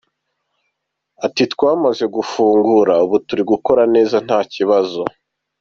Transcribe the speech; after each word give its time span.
Ati 1.25 1.43
“Twamaze 1.53 2.05
gufungura, 2.15 2.93
ubu 3.05 3.17
turi 3.27 3.43
gukora 3.51 3.81
neza 3.95 4.15
nta 4.25 4.39
kibazo. 4.53 5.01